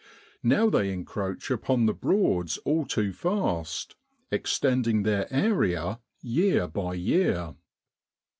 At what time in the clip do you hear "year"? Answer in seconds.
6.23-6.67, 6.95-7.53